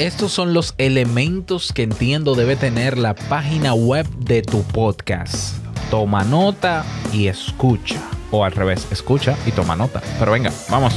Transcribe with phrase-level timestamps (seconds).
[0.00, 5.58] Estos son los elementos que entiendo debe tener la página web de tu podcast.
[5.90, 8.00] Toma nota y escucha.
[8.30, 10.00] O al revés, escucha y toma nota.
[10.18, 10.94] Pero venga, vamos.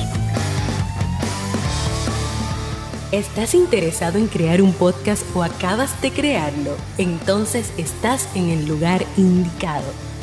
[3.12, 6.78] ¿Estás interesado en crear un podcast o acabas de crearlo?
[6.98, 10.13] Entonces estás en el lugar indicado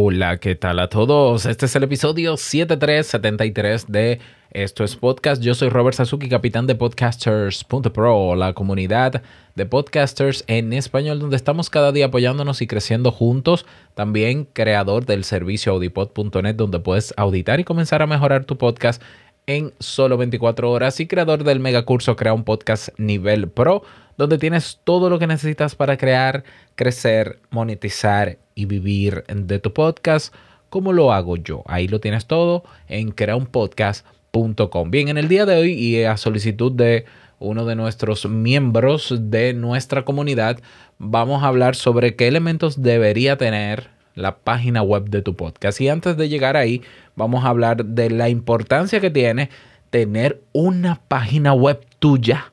[0.00, 1.44] Hola, ¿qué tal a todos?
[1.44, 4.20] Este es el episodio 7373 de
[4.52, 5.42] Esto es Podcast.
[5.42, 9.24] Yo soy Robert Sasuki, capitán de podcasters.pro, la comunidad
[9.56, 13.66] de podcasters en español donde estamos cada día apoyándonos y creciendo juntos.
[13.94, 19.02] También creador del servicio audipod.net donde puedes auditar y comenzar a mejorar tu podcast
[19.48, 23.82] en solo 24 horas y creador del megacurso Crea un podcast nivel pro
[24.18, 30.34] donde tienes todo lo que necesitas para crear, crecer, monetizar y vivir de tu podcast,
[30.68, 31.62] como lo hago yo.
[31.66, 34.90] Ahí lo tienes todo en creaunpodcast.com.
[34.90, 37.06] Bien, en el día de hoy y a solicitud de
[37.38, 40.58] uno de nuestros miembros de nuestra comunidad,
[40.98, 45.80] vamos a hablar sobre qué elementos debería tener la página web de tu podcast.
[45.80, 46.82] Y antes de llegar ahí,
[47.14, 49.48] vamos a hablar de la importancia que tiene
[49.90, 52.52] tener una página web tuya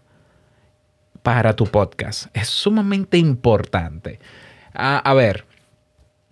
[1.26, 2.28] para tu podcast.
[2.38, 4.20] Es sumamente importante.
[4.74, 5.46] a ver,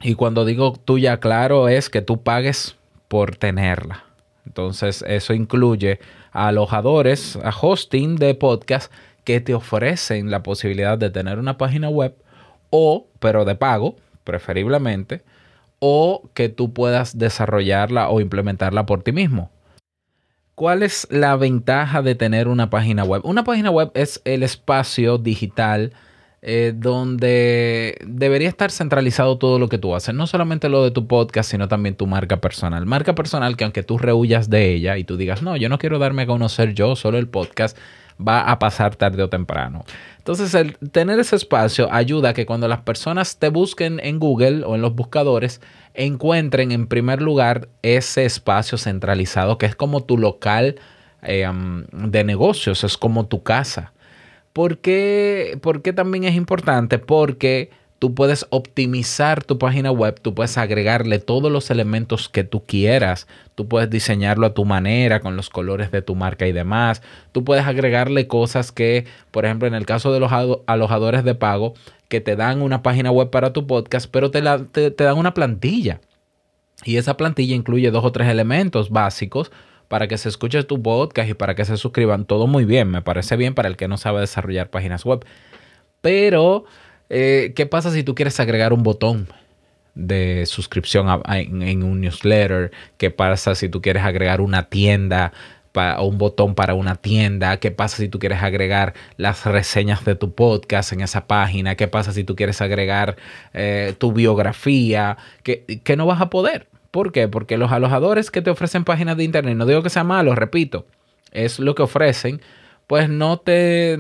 [0.04, 2.76] y cuando digo tuya, claro, es que tú pagues
[3.08, 4.04] por tenerla.
[4.46, 6.00] Entonces, eso incluye
[6.32, 12.14] alojadores, a hosting de podcast que te ofrecen la posibilidad de tener una página web
[12.70, 15.24] o, pero de pago, preferiblemente,
[15.80, 19.50] o que tú puedas desarrollarla o implementarla por ti mismo.
[20.56, 23.22] ¿Cuál es la ventaja de tener una página web?
[23.25, 25.94] Una página web es el espacio digital
[26.44, 31.08] eh, donde debería estar centralizado todo lo que tú haces, no solamente lo de tu
[31.08, 32.86] podcast, sino también tu marca personal.
[32.86, 36.00] Marca personal que aunque tú rehuyas de ella y tú digas, no, yo no quiero
[36.00, 37.78] darme a conocer yo, solo el podcast,
[38.19, 39.85] va a pasar tarde o temprano.
[40.18, 44.63] Entonces, el tener ese espacio ayuda a que cuando las personas te busquen en Google
[44.66, 45.62] o en los buscadores,
[45.94, 50.75] encuentren en primer lugar ese espacio centralizado que es como tu local
[51.22, 51.50] eh,
[51.91, 53.94] de negocios, es como tu casa.
[54.53, 55.59] ¿Por qué,
[55.96, 57.00] también es importante?
[57.00, 57.72] Porque
[58.03, 63.28] tú puedes optimizar tu página web, tú puedes agregarle todos los elementos que tú quieras,
[63.56, 67.46] tú puedes diseñarlo a tu manera, con los colores de tu marca y demás, tú
[67.46, 70.34] puedes agregarle cosas que, por ejemplo, en el caso de los
[70.66, 71.75] alojadores de pago,
[72.09, 76.02] que te dan una página web para tu podcast, pero te, dan una plantilla.
[76.84, 79.50] Y esa plantilla incluye dos o tres elementos básicos
[79.88, 82.25] para que se escuche tu podcast y para que se suscriban.
[82.25, 85.25] Todo muy bien, me parece bien para el que no sabe desarrollar páginas web.
[86.02, 86.66] Pero,
[87.09, 89.28] eh, ¿qué pasa si tú quieres agregar un botón
[89.96, 92.72] de suscripción en, un newsletter?
[92.97, 95.34] ¿Qué pasa si tú quieres agregar una tienda?
[95.75, 100.14] o un botón para una tienda, qué pasa si tú quieres agregar las reseñas de
[100.14, 103.16] tu podcast en esa página, qué pasa si tú quieres agregar
[103.56, 106.68] eh, tu biografía, que, que no vas a poder.
[106.91, 107.28] ¿Por qué?
[107.28, 110.85] Porque los alojadores que te ofrecen páginas de internet, no digo que sea malo, repito,
[111.31, 112.40] es lo que ofrecen,
[112.88, 113.98] pues no te,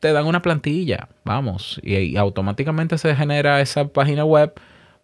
[0.00, 4.52] te dan una plantilla, vamos, y, automáticamente se genera esa página web,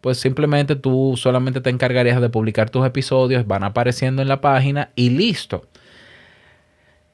[0.00, 4.91] pues simplemente tú solamente te encargarías de publicar tus episodios, van apareciendo en la página
[4.97, 5.66] y listo.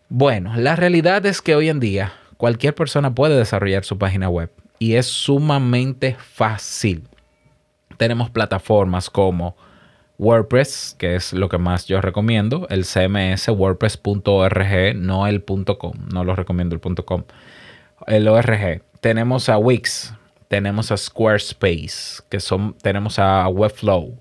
[0.08, 4.50] Bueno, la realidad es que hoy en día cualquier persona puede desarrollar su página web
[4.78, 7.04] y es sumamente fácil.
[7.98, 9.56] Tenemos plataformas como
[10.18, 16.24] WordPress, que es lo que más yo recomiendo, el CMS wordpress.org, no el .com, no
[16.24, 17.22] lo recomiendo el .com,
[18.08, 18.82] el ORG.
[19.00, 20.12] Tenemos a Wix,
[20.48, 24.18] tenemos a Squarespace, que son, tenemos a Webflow.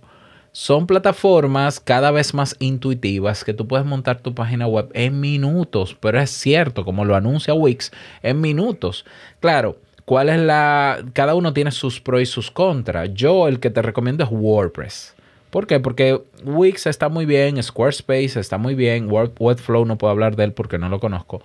[0.51, 5.97] Son plataformas cada vez más intuitivas que tú puedes montar tu página web en minutos,
[5.99, 7.91] pero es cierto, como lo anuncia Wix,
[8.21, 9.03] en minutos.
[9.39, 11.03] Claro, ¿cuál es la...?
[11.13, 13.09] Cada uno tiene sus pros y sus contras.
[13.13, 15.16] Yo el que te recomiendo es WordPress.
[15.49, 15.79] ¿Por qué?
[15.79, 20.53] Porque Wix está muy bien, Squarespace está muy bien, Webflow no puedo hablar de él
[20.53, 21.41] porque no lo conozco,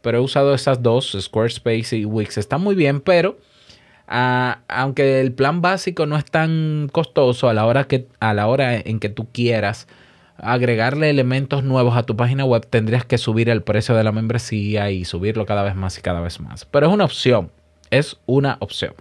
[0.00, 3.36] pero he usado esas dos, Squarespace y Wix, está muy bien, pero
[4.08, 8.46] ah, aunque el plan básico no es tan costoso a la hora, que, a la
[8.46, 9.86] hora en que tú quieras
[10.38, 14.90] agregarle elementos nuevos a tu página web, tendrías que subir el precio de la membresía
[14.90, 16.64] y subirlo cada vez más y cada vez más.
[16.64, 17.50] Pero es una opción,
[17.90, 18.94] es una opción.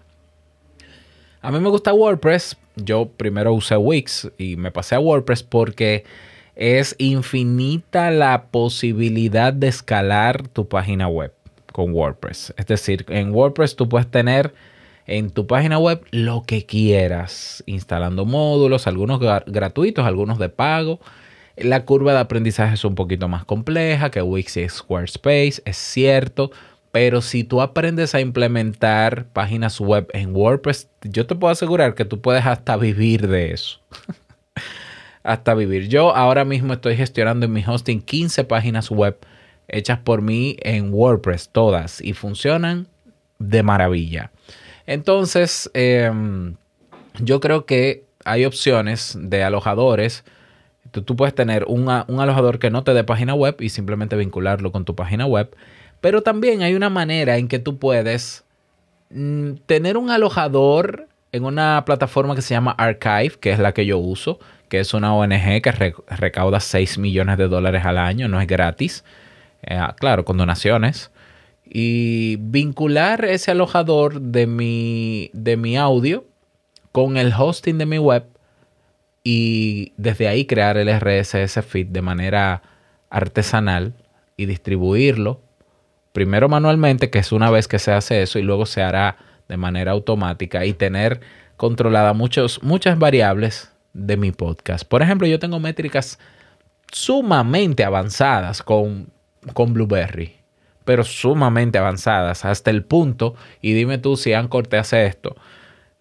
[1.43, 2.55] A mí me gusta WordPress.
[2.75, 6.03] Yo primero usé Wix y me pasé a WordPress porque
[6.55, 11.33] es infinita la posibilidad de escalar tu página web
[11.71, 12.53] con WordPress.
[12.57, 14.53] Es decir, en WordPress tú puedes tener
[15.07, 20.99] en tu página web lo que quieras, instalando módulos, algunos gratuitos, algunos de pago.
[21.57, 26.51] La curva de aprendizaje es un poquito más compleja que Wix y Squarespace, es cierto,
[26.91, 32.05] pero si tú aprendes a implementar páginas web en WordPress, yo te puedo asegurar que
[32.05, 33.79] tú puedes hasta vivir de eso.
[35.23, 35.87] hasta vivir.
[35.87, 39.17] Yo ahora mismo estoy gestionando en mi hosting 15 páginas web
[39.67, 42.87] hechas por mí en WordPress, todas, y funcionan
[43.39, 44.31] de maravilla.
[44.85, 46.55] Entonces, em,
[47.19, 50.23] yo creo que hay opciones de alojadores.
[50.91, 54.83] Tú, puedes tener un alojador que no te dé página web y simplemente vincularlo con
[54.83, 55.55] tu página web.
[56.01, 58.43] Pero también hay una manera en que tú puedes
[59.11, 63.85] mm, tener un alojador en una plataforma que se llama Archive, que es la que
[63.85, 68.41] yo uso, que es una ONG que recauda 6 millones de dólares al año, no
[68.41, 69.05] es gratis,
[69.63, 71.11] eh, claro, con donaciones.
[71.63, 76.25] Y vincular ese alojador de mi, de mi audio
[76.91, 78.25] con el hosting de mi web
[79.23, 82.61] y desde ahí crear el RSS feed de manera
[83.09, 83.93] artesanal
[84.35, 85.39] y distribuirlo
[86.11, 89.17] primero manualmente, que es una vez que se hace eso, y luego se hará
[89.47, 91.21] de manera automática y tener
[91.57, 94.85] controlada muchos, muchas variables de mi podcast.
[94.87, 96.19] Por ejemplo, yo tengo métricas
[96.91, 99.07] sumamente avanzadas con,
[99.53, 100.35] con Blueberry,
[100.85, 105.35] pero sumamente avanzadas hasta el punto, y dime tú si Anchor te hace esto,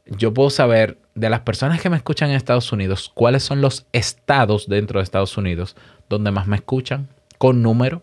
[0.07, 3.87] yo puedo saber de las personas que me escuchan en Estados Unidos, cuáles son los
[3.93, 5.77] estados dentro de Estados Unidos
[6.09, 7.09] donde más me escuchan,
[7.39, 8.03] con número,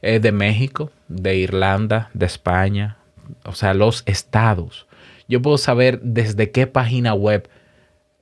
[0.00, 2.98] eh, de México, de Irlanda, de España,
[3.44, 4.86] o sea, los estados.
[5.26, 7.48] Yo puedo saber desde qué página web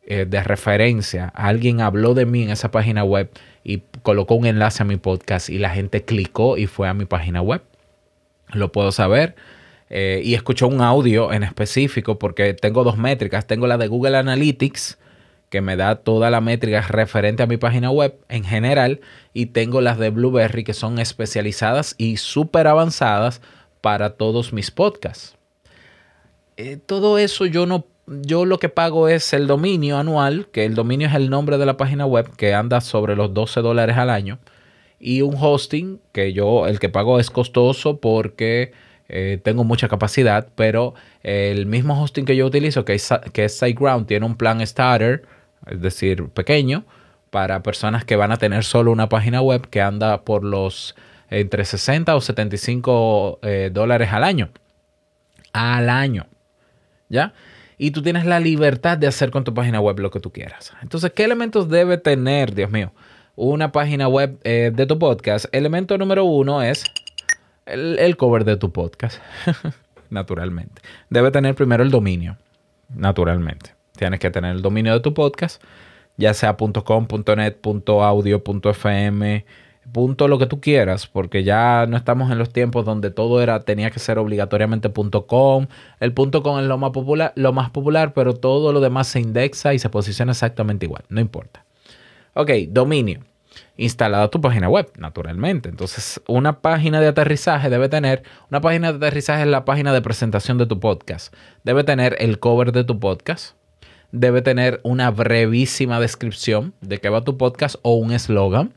[0.08, 3.28] eh, de referencia alguien habló de mí en esa página web
[3.64, 7.06] y colocó un enlace a mi podcast y la gente clicó y fue a mi
[7.06, 7.62] página web.
[8.52, 9.34] Lo puedo saber.
[9.90, 13.48] Eh, y escuchó un audio en específico porque tengo dos métricas.
[13.48, 14.98] Tengo la de Google Analytics
[15.48, 19.00] que me da toda la métrica referente a mi página web en general
[19.32, 23.40] y tengo las de Blueberry que son especializadas y súper avanzadas
[23.80, 25.36] para todos mis podcasts.
[26.56, 30.74] Eh, todo eso yo no, yo lo que pago es el dominio anual, que el
[30.74, 34.10] dominio es el nombre de la página web que anda sobre los 12 dólares al
[34.10, 34.38] año
[34.98, 38.72] y un hosting que yo el que pago es costoso porque
[39.08, 43.56] eh, tengo mucha capacidad, pero el mismo hosting que yo utilizo, que es, que es
[43.58, 45.22] SiteGround, tiene un plan starter
[45.66, 46.84] es decir, pequeño,
[47.30, 50.94] para personas que van a tener solo una página web que anda por los
[51.28, 54.50] entre 60 o 75 eh, dólares al año.
[55.52, 56.26] Al año.
[57.08, 57.32] ¿Ya?
[57.78, 60.72] Y tú tienes la libertad de hacer con tu página web lo que tú quieras.
[60.82, 62.92] Entonces, ¿qué elementos debe tener, Dios mío,
[63.34, 65.46] una página web eh, de tu podcast?
[65.52, 66.84] Elemento número uno es
[67.66, 69.20] el, el cover de tu podcast.
[70.10, 70.82] naturalmente.
[71.10, 72.36] Debe tener primero el dominio.
[72.94, 73.75] Naturalmente.
[73.96, 75.62] Tienes que tener el dominio de tu podcast,
[76.16, 77.06] ya sea .com,
[77.36, 77.56] .net,
[77.86, 79.44] .audio, .fm,
[79.92, 83.60] punto lo que tú quieras, porque ya no estamos en los tiempos donde todo era
[83.60, 84.90] tenía que ser obligatoriamente
[85.26, 85.66] .com.
[86.00, 89.74] El .com es lo más popular, lo más popular, pero todo lo demás se indexa
[89.74, 91.64] y se posiciona exactamente igual, no importa.
[92.34, 93.20] Ok, dominio.
[93.78, 95.68] Instalada tu página web, naturalmente.
[95.68, 100.02] Entonces, una página de aterrizaje debe tener, una página de aterrizaje es la página de
[100.02, 101.34] presentación de tu podcast.
[101.64, 103.54] Debe tener el cover de tu podcast,
[104.12, 108.72] debe tener una brevísima descripción de qué va tu podcast o un eslogan.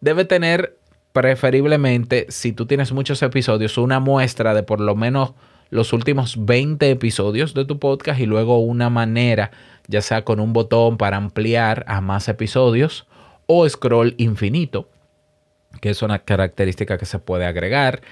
[0.00, 0.76] Debe tener
[1.12, 5.34] preferiblemente, si tú tienes muchos episodios, una muestra de por lo menos
[5.70, 9.50] los últimos 20 episodios de tu podcast y luego una manera,
[9.86, 13.06] ya sea con un botón para ampliar a más episodios
[13.46, 14.88] o scroll infinito,
[15.80, 18.02] que es una característica que se puede agregar.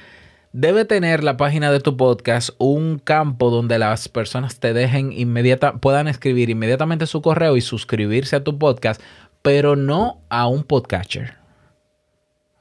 [0.55, 5.79] Debe tener la página de tu podcast un campo donde las personas te dejen inmediata,
[5.79, 9.01] puedan escribir inmediatamente su correo y suscribirse a tu podcast,
[9.41, 11.37] pero no a un podcatcher.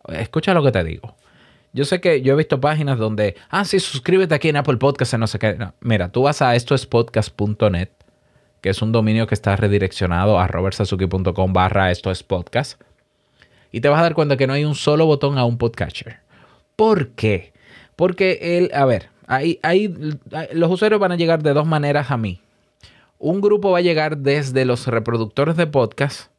[0.07, 1.17] Escucha lo que te digo.
[1.73, 5.15] Yo sé que yo he visto páginas donde, ah, sí, suscríbete aquí en Apple Podcast,
[5.15, 5.57] no sé qué.
[5.81, 7.89] mira, tú vas a esto es podcast.net,
[8.61, 12.81] que es un dominio que está redireccionado a robertsazuki.com barra esto es podcast,
[13.69, 16.21] y te vas a dar cuenta que no hay un solo botón a un podcatcher.
[16.77, 17.51] ¿Por qué?
[17.95, 19.93] Porque él, a ver, ahí, ahí,
[20.53, 22.41] los usuarios van a llegar de dos maneras a mí.
[23.19, 26.31] Un grupo va a llegar desde los reproductores de podcast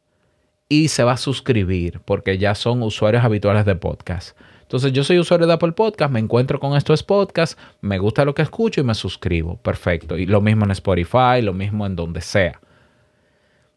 [0.67, 4.37] y se va a suscribir porque ya son usuarios habituales de podcast.
[4.63, 8.33] Entonces yo soy usuario de Apple Podcast, me encuentro con estos podcasts, me gusta lo
[8.33, 9.57] que escucho y me suscribo.
[9.57, 10.17] Perfecto.
[10.17, 12.59] Y lo mismo en Spotify, lo mismo en donde sea.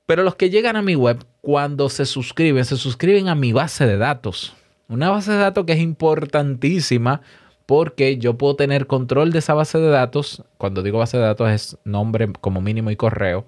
[0.07, 3.87] Pero los que llegan a mi web, cuando se suscriben, se suscriben a mi base
[3.87, 4.55] de datos.
[4.89, 7.21] Una base de datos que es importantísima
[7.67, 10.43] porque yo puedo tener control de esa base de datos.
[10.57, 13.45] Cuando digo base de datos es nombre como mínimo y correo.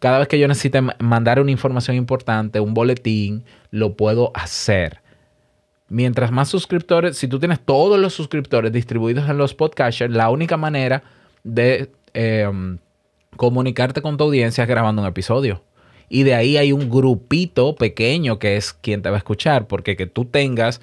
[0.00, 5.00] Cada vez que yo necesite mandar una información importante, un boletín, lo puedo hacer.
[5.88, 10.56] Mientras más suscriptores, si tú tienes todos los suscriptores distribuidos en los podcasters, la única
[10.56, 11.02] manera
[11.42, 12.78] de em,
[13.36, 15.62] comunicarte con tu audiencia es grabando un episodio.
[16.08, 19.96] Y de ahí hay un grupito pequeño que es quien te va a escuchar, porque
[19.96, 20.80] que tú tengas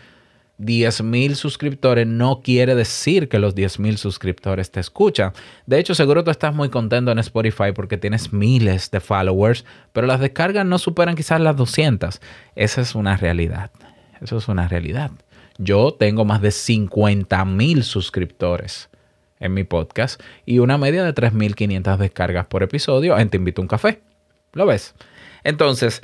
[0.62, 5.34] 10.000 suscriptores no quiere decir que los 10.000 suscriptores te escuchan.
[5.66, 10.08] De hecho, seguro tú estás muy contento en Spotify porque tienes miles de followers, pero
[10.08, 12.22] las descargas no superan quizás las 200.
[12.56, 13.72] Esa es una realidad.
[14.22, 15.12] Eso es una realidad.
[15.58, 18.90] Yo tengo más de 50.000 suscriptores
[19.40, 23.64] en mi podcast y una media de 3.500 descargas por episodio en Te invito a
[23.64, 24.02] un café.
[24.54, 24.94] ¿Lo ves?
[25.44, 26.04] Entonces,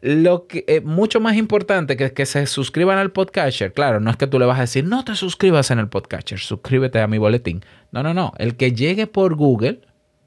[0.00, 4.16] lo que eh, mucho más importante que que se suscriban al podcaster, claro, no es
[4.16, 7.18] que tú le vas a decir, no te suscribas en el podcaster, suscríbete a mi
[7.18, 7.64] boletín.
[7.90, 8.32] No, no, no.
[8.38, 9.80] El que llegue por Google,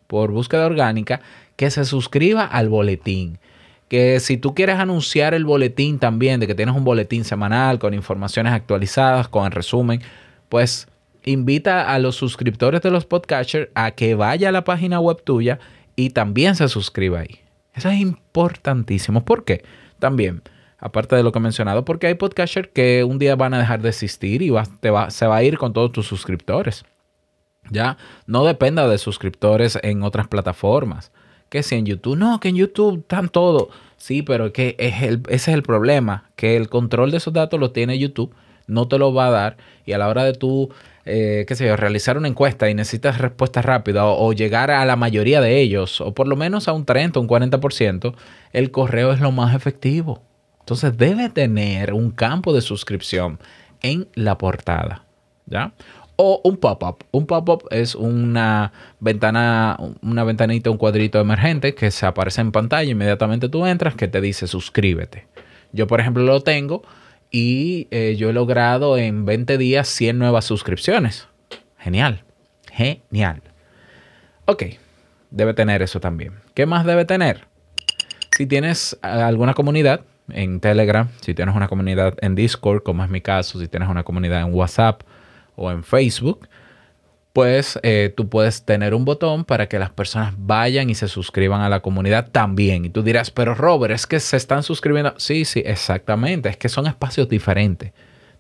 [0.08, 1.22] por búsqueda orgánica,
[1.56, 3.40] que se suscriba al boletín.
[3.88, 7.94] Que si tú quieres anunciar el boletín también, de que tienes un boletín semanal con
[7.94, 10.02] informaciones actualizadas, con el resumen,
[10.50, 10.88] pues
[11.24, 15.60] invita a los suscriptores de los podcasters a que vaya a la página web tuya
[15.96, 17.42] y también se suscriba ahí.
[17.74, 19.24] Eso es importantísimo.
[19.24, 19.64] ¿Por qué?
[20.00, 20.42] También,
[20.78, 23.82] aparte de lo que he mencionado, porque hay podcasters que un día van a dejar
[23.82, 24.52] de existir y
[25.10, 26.86] se va a ir con todos tus suscriptores.
[27.70, 31.12] Ya, no dependa de suscriptores en otras plataformas.
[31.50, 33.70] Que si en YouTube, no, que en YouTube están todos.
[33.98, 37.60] Sí, pero que es el, ese es el problema, que el control de esos datos
[37.60, 38.34] lo tiene YouTube,
[38.68, 40.72] no te lo va a dar y a la hora de tú
[41.06, 44.96] eh, qué sé yo, realizar una encuesta y necesitas respuesta rápida o, llegar a la
[44.96, 48.14] mayoría de ellos, o por lo menos a un 30, un 40%,
[48.54, 50.22] el correo es lo más efectivo.
[50.60, 53.40] Entonces debe tener un campo de suscripción
[53.82, 55.06] en la portada,
[55.48, 55.74] ¿ya?
[56.18, 57.04] O un pop-up.
[57.10, 62.92] Un pop-up es una ventana, una ventanita, un cuadrito emergente que se aparece en pantalla,
[62.92, 65.28] inmediatamente tú entras, que te dice suscríbete.
[65.74, 66.84] Yo, por ejemplo, lo tengo
[67.32, 71.28] y eh, yo he logrado en 20 días 100 nuevas suscripciones.
[71.80, 72.24] Genial,
[72.72, 73.42] genial.
[74.46, 74.64] Ok,
[75.32, 76.34] debe tener eso también.
[76.54, 77.48] ¿Qué más debe tener?
[78.38, 83.22] Si tienes alguna comunidad en Telegram, si tienes una comunidad en Discord, como es mi
[83.22, 85.02] caso, si tienes una comunidad en WhatsApp
[85.56, 86.48] o en Facebook,
[87.34, 91.62] pues eh, tú puedes tener un botón para que las personas vayan y se suscriban
[91.62, 92.86] a la comunidad también.
[92.86, 95.14] Y tú dirás, pero Robert, es que se están suscribiendo.
[95.18, 96.50] Sí, sí, exactamente.
[96.50, 97.94] Es que son espacios diferentes.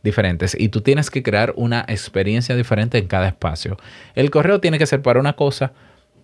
[0.03, 3.77] Diferentes y tú tienes que crear una experiencia diferente en cada espacio.
[4.15, 5.73] El correo tiene que ser para una cosa,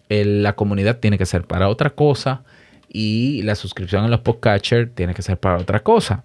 [0.10, 2.42] la comunidad tiene que ser para otra cosa
[2.90, 6.22] y la suscripción en los podcatchers tiene que ser para otra cosa.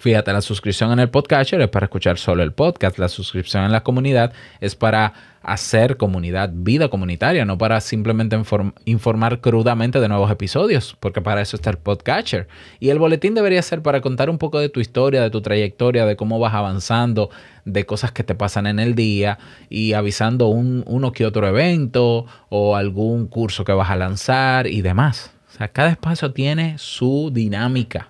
[0.00, 2.96] Fíjate, la suscripción en el podcatcher es para escuchar solo el podcast.
[2.98, 8.40] La suscripción en la comunidad es para hacer comunidad, vida comunitaria, no para simplemente
[8.86, 12.48] informar crudamente de nuevos episodios, porque para eso está el podcatcher.
[12.78, 16.06] Y el boletín debería ser para contar un poco de tu historia, de tu trayectoria,
[16.06, 17.28] de cómo vas avanzando,
[17.66, 19.38] de cosas que te pasan en el día
[19.68, 24.80] y avisando un, uno que otro evento o algún curso que vas a lanzar y
[24.80, 25.34] demás.
[25.50, 28.08] O sea, cada espacio tiene su dinámica.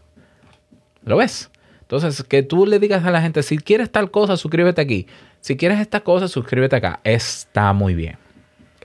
[1.04, 1.50] ¿Lo ves?
[1.90, 5.09] Entonces, que tú le digas a la gente, si quieres tal cosa, suscríbete aquí.
[5.40, 7.00] Si quieres esta cosa, suscríbete acá.
[7.02, 8.16] Está muy bien.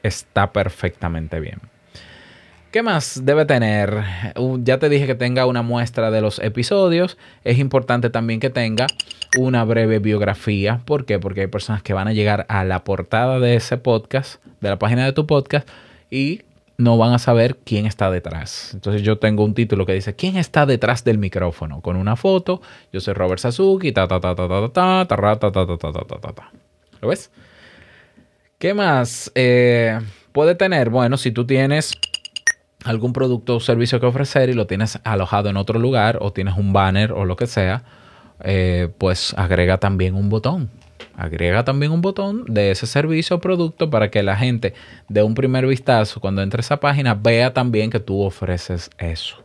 [0.02, 1.60] Está perfectamente bien.
[2.72, 4.04] ¿Qué más debe tener?
[4.64, 7.20] Ya te dije que tenga una muestra de los episodios.
[7.44, 8.88] Es importante también que tenga
[9.38, 10.82] una breve biografía.
[10.84, 11.20] ¿Por qué?
[11.20, 14.80] Porque hay personas que van a llegar a la portada de ese podcast, de la
[14.80, 15.70] página de tu podcast,
[16.10, 16.42] y
[16.78, 18.72] no van a saber quién está detrás.
[18.74, 21.82] Entonces yo tengo un título que dice ¿Quién está detrás del micrófono?
[21.82, 22.62] Con una foto.
[22.92, 25.92] Yo soy Robert Sasuki, ta ta ta ta ta ta ta ta ta ta ta
[25.92, 26.52] ta ta ta
[27.02, 27.32] ¿Lo ves?
[28.58, 29.32] ¿Qué más
[30.32, 30.90] puede tener?
[30.90, 31.94] Bueno, si tú tienes
[32.84, 36.58] algún producto o servicio que ofrecer y lo tienes alojado en otro lugar o tienes
[36.58, 37.84] un banner o lo que sea,
[38.98, 40.70] pues agrega también un botón
[41.18, 44.74] agrega también un botón de ese servicio o producto para que la gente
[45.10, 49.44] de un primer vistazo, cuando entre a esa página, vea también que tú ofreces eso.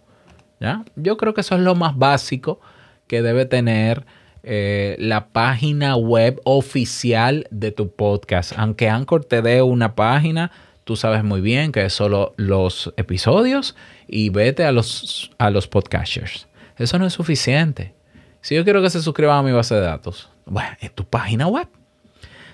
[0.61, 0.85] ¿Ya?
[0.97, 2.61] Yo creo que eso es lo más básico
[3.07, 4.05] que debe tener
[4.43, 8.53] eh, la página web oficial de tu podcast.
[8.57, 10.51] Aunque Anchor te dé una página,
[10.85, 15.67] tú sabes muy bien que es solo los episodios y vete a los, a los
[15.67, 16.47] podcasters.
[16.77, 17.95] Eso no es suficiente.
[18.41, 21.47] Si yo quiero que se suscriban a mi base de datos, bueno, en tu página
[21.47, 21.69] web.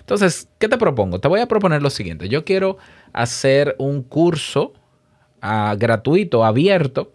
[0.00, 1.18] Entonces, ¿qué te propongo?
[1.18, 2.28] Te voy a proponer lo siguiente.
[2.28, 2.76] Yo quiero
[3.12, 4.74] hacer un curso
[5.40, 7.12] ah, gratuito, abierto,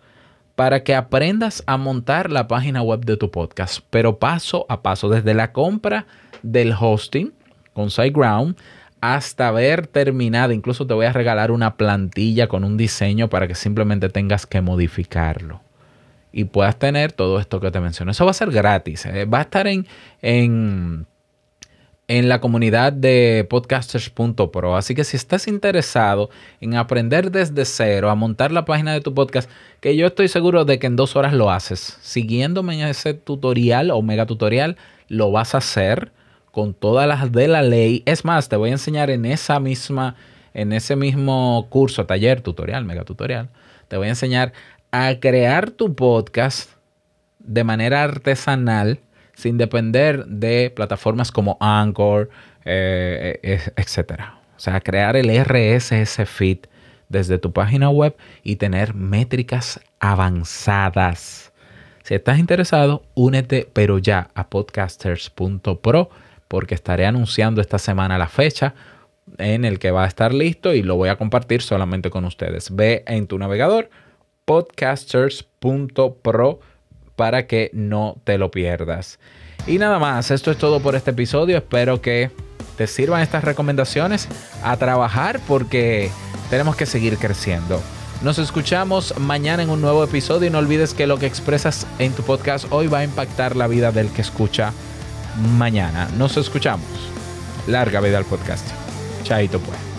[0.55, 5.07] para que aprendas a montar la página web de tu podcast, pero paso a paso,
[5.07, 6.07] desde la compra
[6.43, 7.31] del hosting
[7.73, 8.57] con SiteGround
[9.00, 10.51] hasta ver terminado.
[10.51, 14.61] Incluso te voy a regalar una plantilla con un diseño para que simplemente tengas que
[14.61, 15.61] modificarlo
[16.31, 18.11] y puedas tener todo esto que te menciono.
[18.11, 19.05] Eso va a ser gratis.
[19.05, 19.88] Eh, va a estar en,
[20.21, 21.05] en,
[22.07, 24.75] en la comunidad de podcasters.pro.
[24.75, 29.13] Así que si estás interesado en aprender desde cero a montar la página de tu
[29.13, 33.13] podcast, que yo estoy seguro de que en dos horas lo haces, siguiéndome en ese
[33.13, 36.11] tutorial o mega tutorial, lo vas a hacer
[36.51, 38.03] con todas las de la ley.
[38.05, 40.15] Es más, te voy a enseñar en esa misma,
[40.53, 43.50] en ese mismo curso, taller, tutorial, mega tutorial,
[43.88, 44.53] te voy a enseñar
[44.91, 46.71] a crear tu podcast
[47.39, 49.00] de manera artesanal
[49.33, 52.29] sin depender de plataformas como Anchor,
[52.65, 54.21] eh, eh, etc.
[54.55, 56.60] O sea, crear el RSS feed
[57.10, 61.51] desde tu página web y tener métricas avanzadas.
[62.03, 66.10] Si estás interesado, únete pero ya a podcasters.pro
[66.48, 68.74] porque estaré anunciando esta semana la fecha
[69.38, 72.75] en el que va a estar listo y lo voy a compartir solamente con ustedes.
[72.75, 73.89] Ve en tu navegador
[74.51, 76.60] podcasters.pro
[77.15, 79.17] para que no te lo pierdas.
[79.65, 81.55] Y nada más, esto es todo por este episodio.
[81.55, 82.31] Espero que
[82.75, 84.27] te sirvan estas recomendaciones
[84.62, 86.12] a trabajar porque
[86.50, 87.81] tenemos que seguir creciendo.
[88.24, 92.12] Nos escuchamos mañana en un nuevo episodio y no olvides que lo que expresas en
[92.12, 94.74] tu podcast hoy va a impactar la vida del que escucha
[95.58, 96.10] mañana.
[96.17, 96.89] Nos escuchamos.
[97.67, 98.67] Larga vida al podcast.
[99.24, 99.90] Chaito pues.